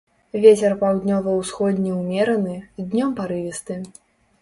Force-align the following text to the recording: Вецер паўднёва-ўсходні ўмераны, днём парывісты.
Вецер 0.45 0.73
паўднёва-ўсходні 0.83 1.91
ўмераны, 1.99 2.59
днём 2.89 3.09
парывісты. 3.25 3.83